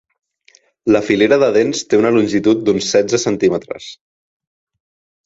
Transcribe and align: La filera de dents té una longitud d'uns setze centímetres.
La 0.95 1.01
filera 1.09 1.37
de 1.43 1.49
dents 1.57 1.81
té 1.91 1.99
una 2.03 2.11
longitud 2.15 2.63
d'uns 2.71 2.89
setze 2.95 3.21
centímetres. 3.25 3.91